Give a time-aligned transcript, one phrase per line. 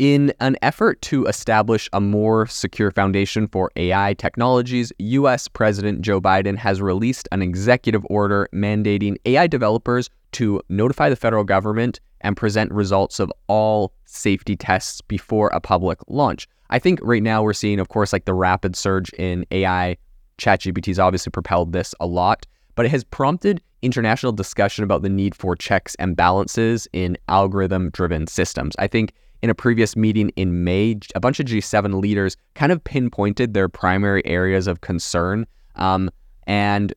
[0.00, 6.22] In an effort to establish a more secure foundation for AI technologies, US President Joe
[6.22, 12.34] Biden has released an executive order mandating AI developers to notify the federal government and
[12.34, 16.48] present results of all safety tests before a public launch.
[16.70, 19.98] I think right now we're seeing, of course, like the rapid surge in AI.
[20.38, 25.10] ChatGPT has obviously propelled this a lot, but it has prompted international discussion about the
[25.10, 28.74] need for checks and balances in algorithm driven systems.
[28.78, 29.12] I think
[29.42, 33.68] in a previous meeting in May, a bunch of G7 leaders kind of pinpointed their
[33.68, 35.46] primary areas of concern.
[35.76, 36.10] Um,
[36.46, 36.92] and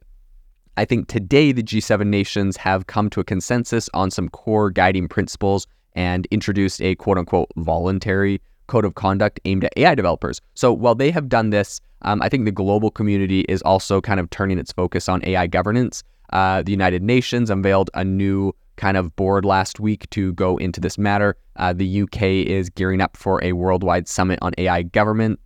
[0.75, 5.07] I think today the G7 nations have come to a consensus on some core guiding
[5.07, 10.41] principles and introduced a quote unquote voluntary code of conduct aimed at AI developers.
[10.55, 14.19] So while they have done this, um, I think the global community is also kind
[14.19, 16.03] of turning its focus on AI governance.
[16.31, 20.81] Uh, the United Nations unveiled a new kind of board last week to go into
[20.81, 21.35] this matter.
[21.57, 25.39] Uh, the UK is gearing up for a worldwide summit on AI government,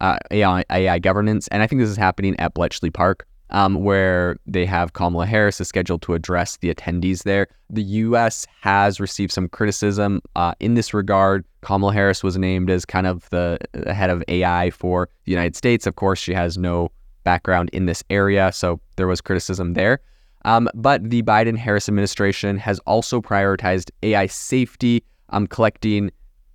[0.00, 3.26] uh, AI, AI governance, and I think this is happening at Bletchley Park.
[3.50, 7.46] Um, where they have Kamala Harris is scheduled to address the attendees there.
[7.70, 8.46] The U.S.
[8.62, 11.44] has received some criticism uh, in this regard.
[11.60, 15.86] Kamala Harris was named as kind of the head of AI for the United States.
[15.86, 16.90] Of course, she has no
[17.22, 20.00] background in this area, so there was criticism there.
[20.44, 26.10] Um, but the Biden Harris administration has also prioritized AI safety, um, collecting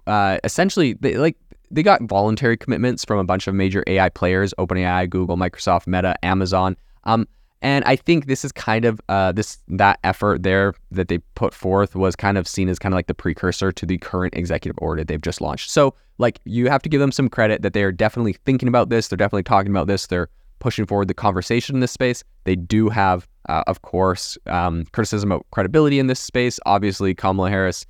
[0.07, 1.37] uh, essentially they, like
[1.71, 6.15] they got voluntary commitments from a bunch of major AI players: OpenAI, Google, Microsoft, Meta,
[6.25, 6.75] Amazon.
[7.03, 7.27] Um,
[7.61, 11.53] and I think this is kind of uh, this that effort there that they put
[11.53, 14.77] forth was kind of seen as kind of like the precursor to the current executive
[14.81, 15.69] order they've just launched.
[15.69, 18.89] So like you have to give them some credit that they are definitely thinking about
[18.89, 19.07] this.
[19.07, 20.07] They're definitely talking about this.
[20.07, 20.29] They're
[20.59, 22.23] pushing forward the conversation in this space.
[22.43, 26.59] They do have, uh, of course, um, criticism of credibility in this space.
[26.67, 27.85] Obviously, Kamala Harris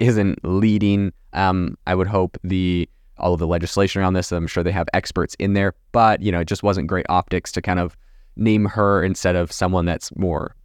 [0.00, 1.12] isn't leading.
[1.32, 4.32] Um, I would hope the all of the legislation around this.
[4.32, 7.52] I'm sure they have experts in there, but you know, it just wasn't great optics
[7.52, 7.96] to kind of
[8.36, 10.56] name her instead of someone that's more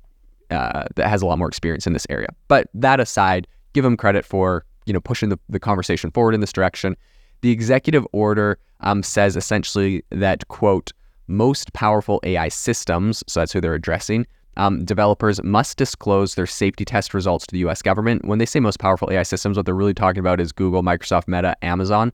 [0.50, 2.30] uh, that has a lot more experience in this area.
[2.48, 6.42] But that aside, give them credit for you know pushing the, the conversation forward in
[6.42, 6.98] this direction.
[7.42, 10.92] The executive order um, says essentially that quote
[11.28, 14.26] most powerful AI systems, so that's who they're addressing,
[14.60, 18.26] um, developers must disclose their safety test results to the US government.
[18.26, 21.30] When they say most powerful AI systems, what they're really talking about is Google, Microsoft,
[21.30, 22.12] Meta, Amazon.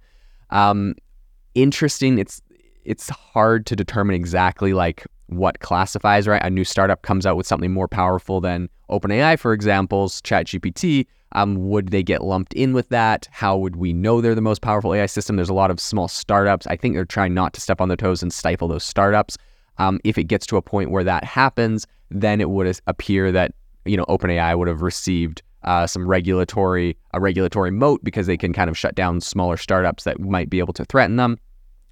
[0.51, 0.93] Um,
[1.55, 2.19] interesting.
[2.19, 2.41] It's
[2.83, 6.41] it's hard to determine exactly like what classifies, right?
[6.43, 11.07] A new startup comes out with something more powerful than OpenAI, for example's ChatGPT.
[11.31, 13.27] Um, would they get lumped in with that?
[13.31, 15.35] How would we know they're the most powerful AI system?
[15.35, 16.67] There's a lot of small startups.
[16.67, 19.35] I think they're trying not to step on their toes and stifle those startups.
[19.77, 23.53] Um, if it gets to a point where that happens, then it would appear that
[23.85, 28.53] you know OpenAI would have received uh, some regulatory a regulatory moat because they can
[28.53, 31.37] kind of shut down smaller startups that might be able to threaten them.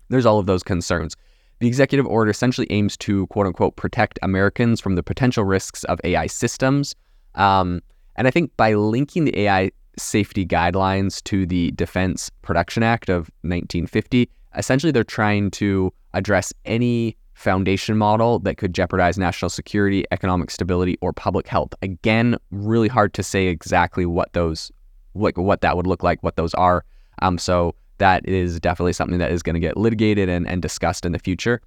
[0.09, 1.15] There's all of those concerns.
[1.59, 5.99] The executive order essentially aims to quote unquote protect Americans from the potential risks of
[6.03, 6.95] AI systems.
[7.35, 7.81] Um,
[8.15, 13.31] and I think by linking the AI safety guidelines to the Defense Production Act of
[13.41, 20.51] 1950, essentially they're trying to address any foundation model that could jeopardize national security, economic
[20.51, 21.73] stability, or public health.
[21.81, 24.71] Again, really hard to say exactly what those,
[25.15, 26.85] like what that would look like, what those are.
[27.21, 31.05] Um, so that is definitely something that is going to get litigated and, and discussed
[31.05, 31.61] in the future.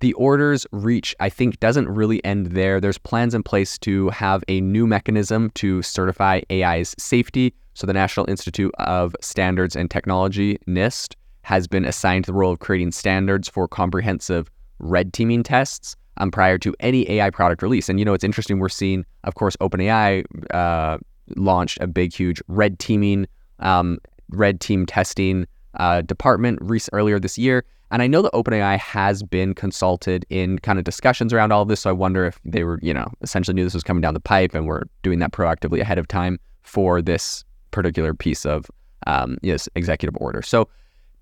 [0.00, 2.80] The orders reach, I think, doesn't really end there.
[2.80, 7.54] There's plans in place to have a new mechanism to certify AI's safety.
[7.74, 12.58] So, the National Institute of Standards and Technology, NIST, has been assigned the role of
[12.58, 14.50] creating standards for comprehensive
[14.82, 17.88] red teaming tests um, prior to any AI product release.
[17.88, 18.58] And, you know, it's interesting.
[18.58, 20.98] We're seeing, of course, OpenAI uh,
[21.36, 23.26] launched a big, huge red teaming,
[23.60, 23.98] um,
[24.30, 25.46] red team testing
[25.78, 27.64] uh, department re- earlier this year.
[27.90, 31.68] And I know that OpenAI has been consulted in kind of discussions around all of
[31.68, 31.80] this.
[31.80, 34.20] So I wonder if they were, you know, essentially knew this was coming down the
[34.20, 38.70] pipe and were doing that proactively ahead of time for this particular piece of
[39.06, 40.40] um, yes, executive order.
[40.42, 40.68] So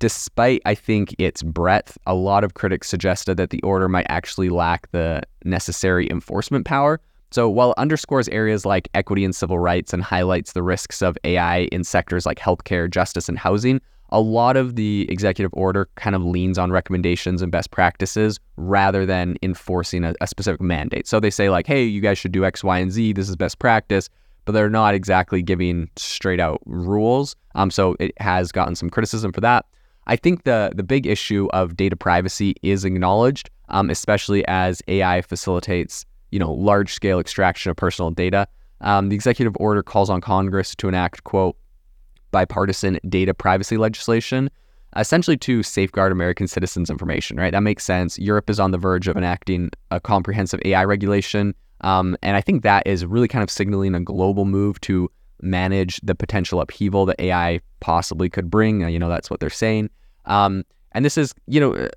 [0.00, 4.48] despite, I think, its breadth, a lot of critics suggested that the order might actually
[4.48, 7.00] lack the necessary enforcement power.
[7.30, 11.16] So while it underscores areas like equity and civil rights and highlights the risks of
[11.22, 16.16] AI in sectors like healthcare, justice, and housing, a lot of the executive order kind
[16.16, 21.06] of leans on recommendations and best practices rather than enforcing a, a, specific mandate.
[21.06, 23.12] So they say, like, hey, you guys should do X, Y, and Z.
[23.12, 24.08] This is best practice,
[24.46, 27.36] but they're not exactly giving straight out rules.
[27.54, 29.66] Um, so it has gotten some criticism for that.
[30.10, 35.22] I think the the big issue of data privacy is acknowledged, um, especially as AI
[35.22, 38.48] facilitates, you know, large scale extraction of personal data.
[38.80, 41.56] Um, the executive order calls on Congress to enact, quote,
[42.32, 44.50] bipartisan data privacy legislation,
[44.96, 47.52] essentially to safeguard American citizens' information, right?
[47.52, 48.18] That makes sense.
[48.18, 51.54] Europe is on the verge of enacting a comprehensive AI regulation.
[51.82, 55.08] Um, and I think that is really kind of signaling a global move to
[55.40, 58.80] manage the potential upheaval that AI possibly could bring.
[58.88, 59.90] You know, that's what they're saying.
[60.26, 61.88] Um, and this is, you know,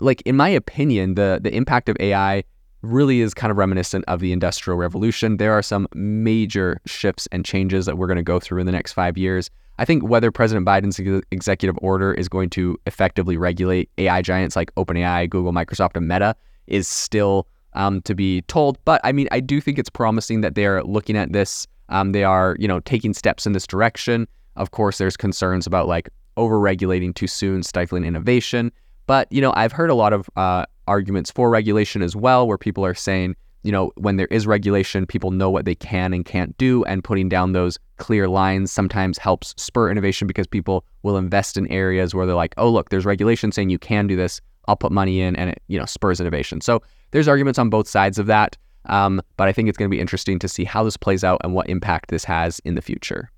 [0.00, 2.44] like in my opinion, the the impact of AI
[2.82, 5.38] really is kind of reminiscent of the Industrial Revolution.
[5.38, 8.72] There are some major shifts and changes that we're going to go through in the
[8.72, 9.50] next five years.
[9.78, 11.00] I think whether President Biden's
[11.32, 16.36] executive order is going to effectively regulate AI giants like OpenAI, Google, Microsoft, and Meta
[16.66, 18.78] is still um, to be told.
[18.84, 21.66] But I mean, I do think it's promising that they're looking at this.
[21.88, 24.28] Um, they are, you know, taking steps in this direction.
[24.56, 28.72] Of course, there's concerns about like over regulating too soon, stifling innovation.
[29.06, 32.58] But you know, I've heard a lot of uh, arguments for regulation as well, where
[32.58, 36.24] people are saying, you know, when there is regulation, people know what they can and
[36.24, 41.16] can't do, and putting down those clear lines sometimes helps spur innovation because people will
[41.16, 44.40] invest in areas where they're like, oh, look, there's regulation saying you can do this.
[44.66, 46.60] I'll put money in, and it, you know, spurs innovation.
[46.60, 48.56] So there's arguments on both sides of that.
[48.86, 51.40] Um, but I think it's going to be interesting to see how this plays out
[51.42, 53.30] and what impact this has in the future.